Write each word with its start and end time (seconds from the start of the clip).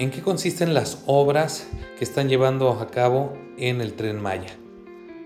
¿En 0.00 0.10
qué 0.10 0.22
consisten 0.22 0.72
las 0.72 1.02
obras 1.04 1.68
que 1.98 2.04
están 2.04 2.30
llevando 2.30 2.70
a 2.70 2.86
cabo 2.86 3.34
en 3.58 3.82
el 3.82 3.92
tren 3.92 4.18
Maya? 4.18 4.56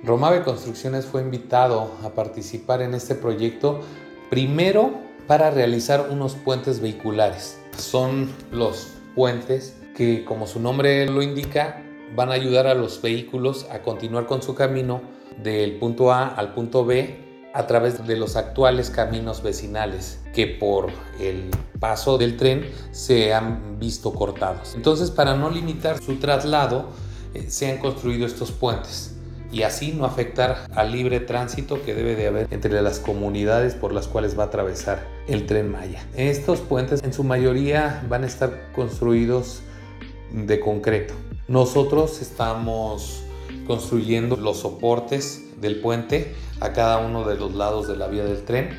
Romave 0.02 0.42
Construcciones 0.42 1.06
fue 1.06 1.22
invitado 1.22 1.92
a 2.02 2.10
participar 2.10 2.82
en 2.82 2.92
este 2.92 3.14
proyecto 3.14 3.82
primero 4.30 4.90
para 5.28 5.52
realizar 5.52 6.08
unos 6.10 6.34
puentes 6.34 6.80
vehiculares. 6.80 7.56
Son 7.78 8.28
los 8.50 8.88
puentes 9.14 9.76
que, 9.96 10.24
como 10.24 10.48
su 10.48 10.58
nombre 10.58 11.08
lo 11.08 11.22
indica, 11.22 11.80
van 12.16 12.30
a 12.30 12.34
ayudar 12.34 12.66
a 12.66 12.74
los 12.74 13.00
vehículos 13.00 13.68
a 13.70 13.80
continuar 13.80 14.26
con 14.26 14.42
su 14.42 14.56
camino 14.56 15.02
del 15.40 15.78
punto 15.78 16.10
A 16.10 16.26
al 16.26 16.52
punto 16.52 16.84
B 16.84 17.33
a 17.54 17.68
través 17.68 18.04
de 18.04 18.16
los 18.16 18.34
actuales 18.34 18.90
caminos 18.90 19.42
vecinales 19.42 20.18
que 20.34 20.48
por 20.48 20.88
el 21.20 21.50
paso 21.78 22.18
del 22.18 22.36
tren 22.36 22.68
se 22.90 23.32
han 23.32 23.78
visto 23.78 24.12
cortados. 24.12 24.74
Entonces, 24.74 25.12
para 25.12 25.36
no 25.36 25.48
limitar 25.50 26.02
su 26.02 26.16
traslado, 26.16 26.86
eh, 27.32 27.46
se 27.48 27.70
han 27.70 27.78
construido 27.78 28.26
estos 28.26 28.50
puentes 28.50 29.14
y 29.52 29.62
así 29.62 29.92
no 29.92 30.04
afectar 30.04 30.66
al 30.74 30.90
libre 30.90 31.20
tránsito 31.20 31.80
que 31.84 31.94
debe 31.94 32.16
de 32.16 32.26
haber 32.26 32.48
entre 32.50 32.82
las 32.82 32.98
comunidades 32.98 33.76
por 33.76 33.92
las 33.92 34.08
cuales 34.08 34.36
va 34.36 34.42
a 34.42 34.46
atravesar 34.46 35.06
el 35.28 35.46
tren 35.46 35.70
Maya. 35.70 36.04
Estos 36.16 36.58
puentes 36.58 37.04
en 37.04 37.12
su 37.12 37.22
mayoría 37.22 38.04
van 38.08 38.24
a 38.24 38.26
estar 38.26 38.72
construidos 38.74 39.60
de 40.32 40.58
concreto. 40.58 41.14
Nosotros 41.46 42.20
estamos 42.20 43.22
construyendo 43.68 44.36
los 44.36 44.58
soportes 44.58 45.44
del 45.64 45.80
puente 45.80 46.34
a 46.60 46.72
cada 46.72 46.98
uno 46.98 47.24
de 47.24 47.36
los 47.36 47.54
lados 47.54 47.88
de 47.88 47.96
la 47.96 48.06
vía 48.06 48.24
del 48.24 48.44
tren 48.44 48.78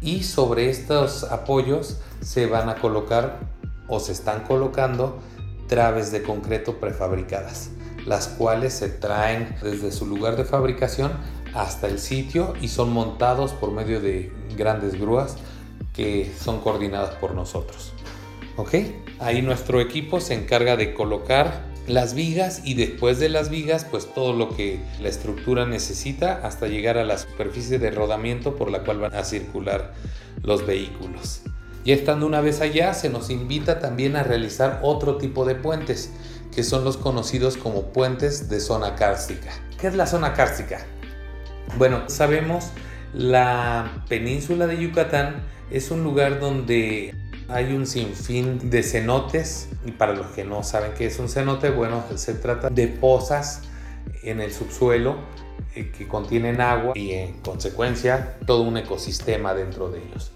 y 0.00 0.22
sobre 0.22 0.70
estos 0.70 1.24
apoyos 1.24 1.98
se 2.20 2.46
van 2.46 2.68
a 2.68 2.76
colocar 2.76 3.40
o 3.88 3.98
se 3.98 4.12
están 4.12 4.44
colocando 4.44 5.18
traves 5.66 6.12
de 6.12 6.22
concreto 6.22 6.78
prefabricadas, 6.78 7.70
las 8.06 8.28
cuales 8.28 8.72
se 8.72 8.88
traen 8.88 9.56
desde 9.62 9.90
su 9.90 10.06
lugar 10.06 10.36
de 10.36 10.44
fabricación 10.44 11.12
hasta 11.54 11.88
el 11.88 11.98
sitio 11.98 12.54
y 12.60 12.68
son 12.68 12.92
montados 12.92 13.52
por 13.52 13.72
medio 13.72 14.00
de 14.00 14.32
grandes 14.56 14.98
grúas 14.98 15.36
que 15.92 16.32
son 16.40 16.60
coordinadas 16.60 17.16
por 17.16 17.34
nosotros. 17.34 17.92
¿Ok? 18.56 18.74
Ahí 19.18 19.42
nuestro 19.42 19.80
equipo 19.80 20.20
se 20.20 20.34
encarga 20.34 20.76
de 20.76 20.94
colocar 20.94 21.71
las 21.86 22.14
vigas 22.14 22.62
y 22.64 22.74
después 22.74 23.18
de 23.18 23.28
las 23.28 23.48
vigas 23.50 23.84
pues 23.90 24.12
todo 24.14 24.32
lo 24.32 24.54
que 24.56 24.80
la 25.00 25.08
estructura 25.08 25.66
necesita 25.66 26.40
hasta 26.44 26.68
llegar 26.68 26.98
a 26.98 27.04
la 27.04 27.18
superficie 27.18 27.78
de 27.78 27.90
rodamiento 27.90 28.54
por 28.56 28.70
la 28.70 28.84
cual 28.84 28.98
van 28.98 29.14
a 29.14 29.24
circular 29.24 29.92
los 30.42 30.66
vehículos. 30.66 31.42
Y 31.84 31.92
estando 31.92 32.26
una 32.26 32.40
vez 32.40 32.60
allá 32.60 32.94
se 32.94 33.08
nos 33.08 33.30
invita 33.30 33.80
también 33.80 34.14
a 34.16 34.22
realizar 34.22 34.80
otro 34.82 35.16
tipo 35.16 35.44
de 35.44 35.56
puentes 35.56 36.12
que 36.54 36.62
son 36.62 36.84
los 36.84 36.96
conocidos 36.96 37.56
como 37.56 37.92
puentes 37.92 38.48
de 38.48 38.60
zona 38.60 38.94
cárstica. 38.94 39.50
¿Qué 39.80 39.88
es 39.88 39.94
la 39.94 40.06
zona 40.06 40.34
cárstica? 40.34 40.86
Bueno, 41.78 42.08
sabemos 42.08 42.70
la 43.14 44.04
península 44.08 44.66
de 44.66 44.80
Yucatán 44.80 45.42
es 45.70 45.90
un 45.90 46.04
lugar 46.04 46.38
donde 46.38 47.14
hay 47.48 47.72
un 47.72 47.86
sinfín 47.86 48.70
de 48.70 48.82
cenotes 48.82 49.68
y 49.84 49.92
para 49.92 50.14
los 50.14 50.26
que 50.28 50.44
no 50.44 50.62
saben 50.62 50.92
qué 50.96 51.06
es 51.06 51.18
un 51.18 51.28
cenote, 51.28 51.70
bueno, 51.70 52.04
se 52.14 52.34
trata 52.34 52.70
de 52.70 52.88
pozas 52.88 53.62
en 54.22 54.40
el 54.40 54.52
subsuelo 54.52 55.16
eh, 55.74 55.90
que 55.96 56.06
contienen 56.06 56.60
agua 56.60 56.92
y 56.94 57.12
en 57.12 57.40
consecuencia 57.40 58.36
todo 58.46 58.62
un 58.62 58.76
ecosistema 58.76 59.54
dentro 59.54 59.90
de 59.90 60.02
ellos. 60.02 60.32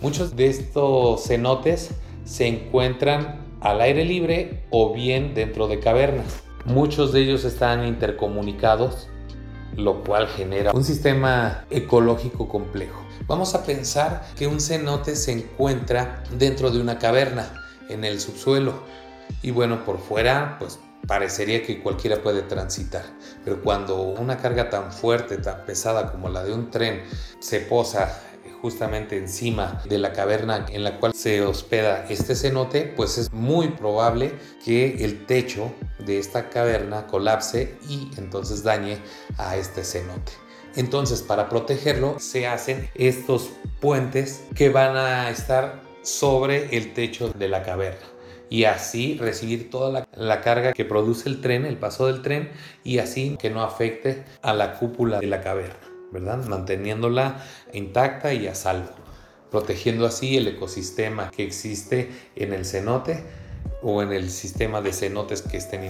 Muchos 0.00 0.36
de 0.36 0.46
estos 0.48 1.24
cenotes 1.24 1.90
se 2.24 2.46
encuentran 2.46 3.40
al 3.60 3.80
aire 3.80 4.04
libre 4.04 4.64
o 4.70 4.92
bien 4.92 5.34
dentro 5.34 5.68
de 5.68 5.80
cavernas. 5.80 6.42
Muchos 6.64 7.12
de 7.12 7.22
ellos 7.22 7.44
están 7.44 7.86
intercomunicados, 7.86 9.08
lo 9.76 10.02
cual 10.02 10.26
genera 10.28 10.72
un 10.72 10.84
sistema 10.84 11.64
ecológico 11.70 12.48
complejo. 12.48 13.02
Vamos 13.26 13.54
a 13.54 13.64
pensar 13.64 14.26
que 14.36 14.46
un 14.46 14.60
cenote 14.60 15.16
se 15.16 15.32
encuentra 15.32 16.22
dentro 16.38 16.70
de 16.70 16.80
una 16.80 16.98
caverna, 16.98 17.62
en 17.88 18.04
el 18.04 18.20
subsuelo. 18.20 18.74
Y 19.42 19.50
bueno, 19.50 19.84
por 19.84 19.98
fuera, 19.98 20.56
pues 20.58 20.78
parecería 21.06 21.62
que 21.62 21.82
cualquiera 21.82 22.22
puede 22.22 22.42
transitar. 22.42 23.04
Pero 23.44 23.62
cuando 23.62 24.02
una 24.02 24.38
carga 24.38 24.70
tan 24.70 24.92
fuerte, 24.92 25.38
tan 25.38 25.64
pesada 25.64 26.10
como 26.12 26.28
la 26.28 26.44
de 26.44 26.52
un 26.52 26.70
tren 26.70 27.02
se 27.38 27.60
posa 27.60 28.20
justamente 28.62 29.16
encima 29.16 29.82
de 29.88 29.98
la 29.98 30.12
caverna 30.12 30.66
en 30.70 30.84
la 30.84 30.98
cual 30.98 31.14
se 31.14 31.42
hospeda 31.42 32.06
este 32.08 32.34
cenote, 32.34 32.92
pues 32.96 33.18
es 33.18 33.32
muy 33.32 33.68
probable 33.68 34.32
que 34.64 35.04
el 35.04 35.26
techo 35.26 35.72
de 35.98 36.18
esta 36.18 36.48
caverna 36.50 37.06
colapse 37.06 37.76
y 37.88 38.10
entonces 38.16 38.62
dañe 38.62 38.98
a 39.38 39.56
este 39.56 39.84
cenote. 39.84 40.32
Entonces, 40.76 41.22
para 41.22 41.48
protegerlo, 41.48 42.18
se 42.18 42.46
hacen 42.46 42.90
estos 42.94 43.50
puentes 43.80 44.44
que 44.54 44.68
van 44.68 44.96
a 44.96 45.30
estar 45.30 45.82
sobre 46.02 46.76
el 46.76 46.92
techo 46.92 47.30
de 47.30 47.48
la 47.48 47.62
caverna 47.62 48.06
y 48.48 48.64
así 48.64 49.18
recibir 49.18 49.70
toda 49.70 50.06
la, 50.14 50.40
carga 50.40 50.72
que 50.72 50.84
produce 50.84 51.28
el 51.28 51.40
tren, 51.40 51.64
el 51.64 51.78
paso 51.78 52.06
del 52.06 52.22
tren, 52.22 52.50
y 52.84 52.98
así 52.98 53.36
que 53.38 53.50
no 53.50 53.62
afecte 53.62 54.24
a 54.42 54.52
la 54.54 54.74
cúpula 54.78 55.18
de 55.18 55.26
la 55.26 55.40
caverna, 55.40 55.80
Manteniéndola 56.20 57.44
intacta 57.72 58.32
y 58.34 58.46
a 58.46 58.54
salvo, 58.54 58.90
protegiendo 59.50 60.06
así 60.06 60.36
el 60.36 60.48
ecosistema 60.48 61.30
que 61.30 61.44
existe 61.44 62.10
en 62.34 62.52
el 62.52 62.64
cenote 62.64 63.24
o 63.82 64.02
en 64.02 64.12
el 64.12 64.30
sistema 64.30 64.80
de 64.80 64.92
cenotes 64.92 65.42
que 65.42 65.56
estén 65.56 65.84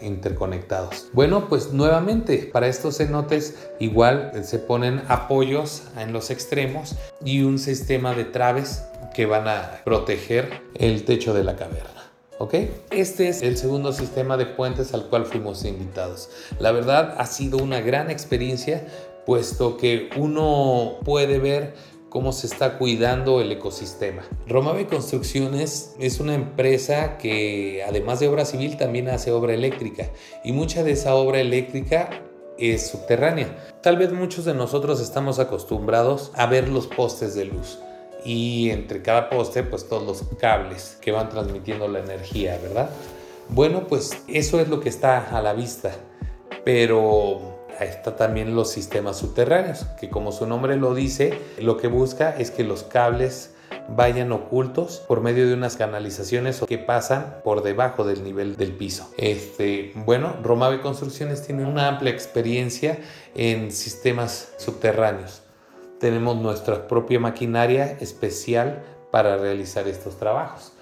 interconectados. 0.00 1.08
Bueno, 1.12 1.48
pues 1.48 1.72
nuevamente 1.72 2.50
para 2.52 2.68
estos 2.68 2.98
cenotes 2.98 3.68
igual 3.80 4.32
se 4.44 4.58
ponen 4.58 5.02
apoyos 5.08 5.84
en 5.98 6.12
los 6.12 6.30
extremos 6.30 6.96
y 7.24 7.42
un 7.42 7.58
sistema 7.58 8.14
de 8.14 8.24
traves 8.24 8.84
que 9.14 9.26
van 9.26 9.48
a 9.48 9.82
proteger 9.84 10.62
el 10.74 11.04
techo 11.04 11.34
de 11.34 11.44
la 11.44 11.56
caverna. 11.56 11.90
¿Ok? 12.38 12.54
Este 12.90 13.28
es 13.28 13.42
el 13.42 13.56
segundo 13.56 13.92
sistema 13.92 14.36
de 14.36 14.46
puentes 14.46 14.94
al 14.94 15.08
cual 15.08 15.26
fuimos 15.26 15.64
invitados. 15.64 16.28
La 16.58 16.72
verdad 16.72 17.14
ha 17.18 17.26
sido 17.26 17.58
una 17.58 17.80
gran 17.80 18.10
experiencia 18.10 18.84
puesto 19.26 19.76
que 19.76 20.10
uno 20.16 20.98
puede 21.04 21.38
ver 21.38 21.74
cómo 22.12 22.32
se 22.32 22.46
está 22.46 22.76
cuidando 22.76 23.40
el 23.40 23.50
ecosistema. 23.52 24.22
Romave 24.46 24.86
Construcciones 24.86 25.94
es 25.98 26.20
una 26.20 26.34
empresa 26.34 27.16
que 27.16 27.82
además 27.88 28.20
de 28.20 28.28
obra 28.28 28.44
civil 28.44 28.76
también 28.76 29.08
hace 29.08 29.32
obra 29.32 29.54
eléctrica 29.54 30.10
y 30.44 30.52
mucha 30.52 30.82
de 30.82 30.92
esa 30.92 31.14
obra 31.14 31.40
eléctrica 31.40 32.10
es 32.58 32.88
subterránea. 32.88 33.56
Tal 33.82 33.96
vez 33.96 34.12
muchos 34.12 34.44
de 34.44 34.52
nosotros 34.52 35.00
estamos 35.00 35.38
acostumbrados 35.38 36.32
a 36.34 36.44
ver 36.44 36.68
los 36.68 36.86
postes 36.86 37.34
de 37.34 37.46
luz 37.46 37.78
y 38.26 38.68
entre 38.68 39.00
cada 39.00 39.30
poste 39.30 39.62
pues 39.62 39.88
todos 39.88 40.02
los 40.06 40.22
cables 40.38 40.98
que 41.00 41.12
van 41.12 41.30
transmitiendo 41.30 41.88
la 41.88 42.00
energía, 42.00 42.58
¿verdad? 42.62 42.90
Bueno, 43.48 43.86
pues 43.88 44.22
eso 44.28 44.60
es 44.60 44.68
lo 44.68 44.80
que 44.80 44.88
está 44.88 45.36
a 45.36 45.40
la 45.40 45.54
vista, 45.54 45.92
pero 46.64 47.51
está 47.80 48.16
también 48.16 48.54
los 48.54 48.70
sistemas 48.70 49.18
subterráneos, 49.18 49.84
que 50.00 50.10
como 50.10 50.32
su 50.32 50.46
nombre 50.46 50.76
lo 50.76 50.94
dice, 50.94 51.38
lo 51.58 51.76
que 51.76 51.88
busca 51.88 52.30
es 52.36 52.50
que 52.50 52.64
los 52.64 52.82
cables 52.82 53.54
vayan 53.88 54.32
ocultos 54.32 55.02
por 55.08 55.20
medio 55.20 55.46
de 55.46 55.54
unas 55.54 55.76
canalizaciones 55.76 56.60
que 56.66 56.78
pasan 56.78 57.40
por 57.42 57.62
debajo 57.62 58.04
del 58.04 58.22
nivel 58.22 58.56
del 58.56 58.72
piso. 58.72 59.10
Este, 59.16 59.92
bueno, 59.94 60.36
Romave 60.42 60.80
Construcciones 60.80 61.44
tiene 61.44 61.64
una 61.64 61.88
amplia 61.88 62.12
experiencia 62.12 62.98
en 63.34 63.72
sistemas 63.72 64.52
subterráneos. 64.58 65.42
Tenemos 65.98 66.36
nuestra 66.36 66.88
propia 66.88 67.20
maquinaria 67.20 67.96
especial 68.00 68.82
para 69.10 69.36
realizar 69.36 69.88
estos 69.88 70.16
trabajos 70.16 70.72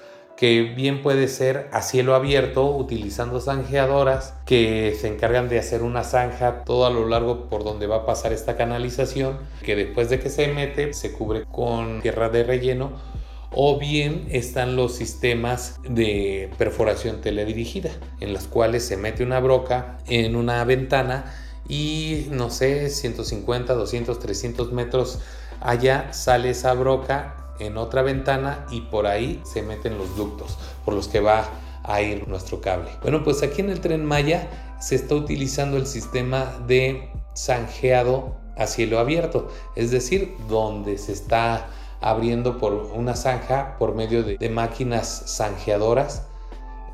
que 0.41 0.63
bien 0.63 1.03
puede 1.03 1.29
ser 1.29 1.69
a 1.71 1.83
cielo 1.83 2.15
abierto 2.15 2.75
utilizando 2.75 3.43
zanjeadoras 3.43 4.33
que 4.47 4.97
se 4.99 5.09
encargan 5.09 5.51
de 5.51 5.59
hacer 5.59 5.83
una 5.83 6.03
zanja 6.03 6.65
todo 6.65 6.87
a 6.87 6.91
lo 6.91 7.07
largo 7.07 7.51
por 7.51 7.63
donde 7.63 7.87
va 7.87 7.97
a 7.97 8.07
pasar 8.07 8.33
esta 8.33 8.57
canalización 8.57 9.37
que 9.63 9.77
después 9.77 10.09
de 10.09 10.19
que 10.19 10.31
se 10.31 10.49
mete 10.49 10.95
se 10.95 11.13
cubre 11.13 11.45
con 11.45 12.01
tierra 12.01 12.31
de 12.31 12.45
relleno 12.45 12.93
o 13.53 13.79
bien 13.79 14.29
están 14.31 14.77
los 14.77 14.95
sistemas 14.95 15.79
de 15.87 16.49
perforación 16.57 17.21
teledirigida 17.21 17.91
en 18.21 18.33
las 18.33 18.47
cuales 18.47 18.83
se 18.87 18.97
mete 18.97 19.23
una 19.23 19.41
broca 19.41 19.99
en 20.07 20.37
una 20.37 20.65
ventana 20.65 21.35
y 21.69 22.29
no 22.31 22.49
sé 22.49 22.89
150 22.89 23.75
200 23.75 24.19
300 24.19 24.73
metros 24.73 25.19
allá 25.61 26.15
sale 26.15 26.49
esa 26.49 26.73
broca 26.73 27.40
en 27.61 27.77
otra 27.77 28.03
ventana 28.03 28.67
y 28.71 28.81
por 28.83 29.07
ahí 29.07 29.41
se 29.45 29.63
meten 29.63 29.99
los 29.99 30.17
ductos 30.17 30.59
por 30.85 30.95
los 30.95 31.09
que 31.09 31.21
va 31.21 31.49
a 31.85 32.03
ir 32.03 32.27
nuestro 32.29 32.61
cable. 32.61 32.91
Bueno, 33.03 33.23
pues 33.23 33.43
aquí 33.43 33.61
en 33.61 33.71
el 33.71 33.81
tren 33.81 34.05
Maya 34.05 34.49
se 34.81 34.97
está 34.97 35.15
utilizando 35.15 35.77
el 35.77 35.87
sistema 35.87 36.53
de 36.67 37.11
zanjeado 37.37 38.37
a 38.57 38.67
cielo 38.67 38.99
abierto, 38.99 39.49
es 39.77 39.91
decir, 39.91 40.37
donde 40.49 40.99
se 40.99 41.13
está 41.13 41.69
abriendo 42.01 42.59
por 42.59 42.73
una 42.75 43.15
zanja 43.15 43.77
por 43.79 43.95
medio 43.95 44.23
de, 44.23 44.49
máquinas 44.49 45.25
zanjeadoras 45.27 46.23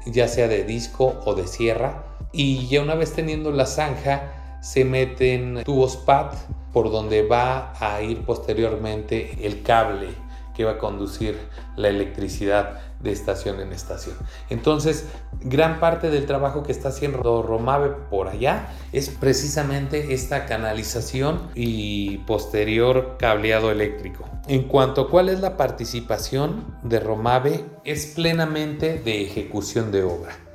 ya 0.07 0.29
sea 0.29 0.47
de 0.47 0.65
disco 0.65 1.21
o 1.25 1.35
de 1.35 1.47
sierra. 1.47 2.05
Y 2.33 2.69
ya 2.69 2.83
una 2.83 2.95
vez 2.95 3.13
teniendo 3.13 3.51
la 3.51 3.67
zanja, 3.67 4.59
se 4.63 4.85
meten 4.85 5.63
tubos 5.65 5.97
PAD 5.97 6.33
por 6.73 6.91
donde 6.91 7.23
va 7.27 7.73
a 7.81 8.03
ir 8.03 8.25
posteriormente 8.25 9.39
el 9.47 9.63
cable 9.63 10.09
que 10.57 10.65
va 10.65 10.73
a 10.73 10.79
conducir 10.79 11.39
la 11.77 11.89
electricidad 11.89 12.81
de 13.01 13.13
estación 13.13 13.61
en 13.61 13.73
estación. 13.73 14.17
Entonces, 14.49 15.07
gran 15.41 15.81
parte 15.81 16.11
del 16.11 16.27
trabajo 16.27 16.63
que 16.63 16.73
está 16.73 16.89
haciendo 16.89 17.43
Romave 17.43 17.91
por 18.11 18.29
allá 18.29 18.69
es 18.93 19.11
precisamente 19.11 20.15
esta 20.15 20.47
canalización 20.47 21.51
y 21.55 22.19
posterior 22.19 23.17
cableado 23.19 23.71
eléctrico. 23.71 24.25
En 24.49 24.65
cuanto 24.65 25.03
a 25.03 25.11
cuál 25.11 25.29
es 25.29 25.41
la 25.41 25.57
participación 25.57 26.65
de 26.83 27.01
Romave, 27.01 27.65
es 27.85 28.07
plenamente 28.07 29.01
de 29.01 29.23
ejecución 29.23 29.93
de 29.93 30.05
obra. 30.05 30.46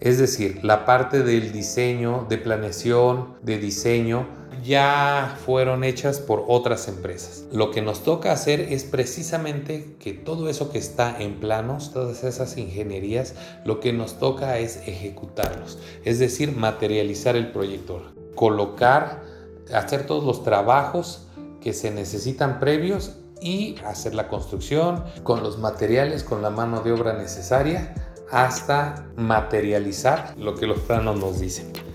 Es 0.00 0.18
decir, 0.18 0.60
la 0.62 0.84
parte 0.84 1.22
del 1.22 1.52
diseño, 1.52 2.26
de 2.28 2.38
planeación, 2.38 3.36
de 3.42 3.58
diseño, 3.58 4.26
ya 4.62 5.38
fueron 5.44 5.84
hechas 5.84 6.20
por 6.20 6.44
otras 6.48 6.88
empresas. 6.88 7.44
Lo 7.52 7.70
que 7.70 7.82
nos 7.82 8.02
toca 8.02 8.32
hacer 8.32 8.60
es 8.60 8.84
precisamente 8.84 9.96
que 9.98 10.12
todo 10.12 10.48
eso 10.48 10.70
que 10.70 10.78
está 10.78 11.16
en 11.20 11.40
planos, 11.40 11.92
todas 11.92 12.24
esas 12.24 12.58
ingenierías, 12.58 13.34
lo 13.64 13.80
que 13.80 13.92
nos 13.92 14.18
toca 14.18 14.58
es 14.58 14.78
ejecutarlos, 14.86 15.78
es 16.04 16.18
decir, 16.18 16.56
materializar 16.56 17.36
el 17.36 17.52
proyector, 17.52 18.02
colocar, 18.34 19.22
hacer 19.72 20.06
todos 20.06 20.24
los 20.24 20.42
trabajos 20.42 21.28
que 21.60 21.72
se 21.72 21.90
necesitan 21.90 22.58
previos 22.60 23.16
y 23.40 23.76
hacer 23.84 24.14
la 24.14 24.28
construcción 24.28 25.04
con 25.22 25.42
los 25.42 25.58
materiales, 25.58 26.24
con 26.24 26.42
la 26.42 26.50
mano 26.50 26.80
de 26.80 26.92
obra 26.92 27.12
necesaria 27.12 27.94
hasta 28.30 29.06
materializar 29.16 30.34
lo 30.38 30.54
que 30.54 30.66
los 30.66 30.80
planos 30.80 31.18
nos 31.18 31.40
dicen. 31.40 31.85